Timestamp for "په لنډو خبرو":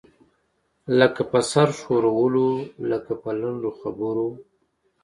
3.21-4.29